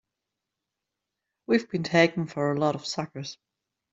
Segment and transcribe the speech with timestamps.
[1.45, 3.37] We've been taken for a lot of suckers!